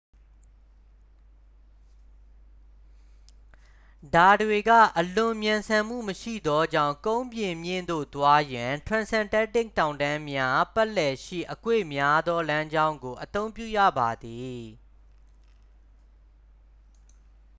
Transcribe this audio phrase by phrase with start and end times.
[4.15, 14.61] ဒါတွေက အလွန်မြန်ဆန်မှုမရှိသောကြောင့် ကုန်းပြင်မြင့်သို့ သွားရန် transantarctic တောင်တန်းများ ပတ်လည်ရှိအကွေ့များသော လမ်းကြောင်းကို အသုံးပြုရပါသည်